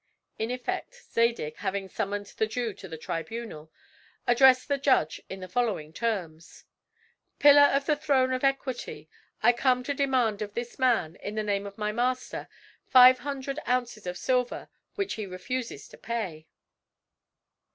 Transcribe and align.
In 0.39 0.49
effect 0.49 0.95
Zadig, 1.13 1.57
having 1.57 1.87
summoned 1.87 2.25
the 2.37 2.47
Jew 2.47 2.73
to 2.73 2.87
the 2.87 2.97
tribunal, 2.97 3.71
addressed 4.25 4.67
the 4.67 4.79
judge 4.79 5.21
in 5.29 5.41
the 5.41 5.47
following 5.47 5.93
terms: 5.93 6.63
"Pillar 7.37 7.67
of 7.75 7.85
the 7.85 7.95
throne 7.95 8.33
of 8.33 8.43
equity, 8.43 9.11
I 9.43 9.53
come 9.53 9.83
to 9.83 9.93
demand 9.93 10.41
of 10.41 10.55
this 10.55 10.79
man, 10.79 11.17
in 11.17 11.35
the 11.35 11.43
name 11.43 11.67
of 11.67 11.77
my 11.77 11.91
master, 11.91 12.47
five 12.87 13.19
hundred 13.19 13.59
ounces 13.67 14.07
of 14.07 14.17
silver, 14.17 14.69
which 14.95 15.13
he 15.13 15.27
refuses 15.27 15.87
to 15.89 15.99
pay." 15.99 16.47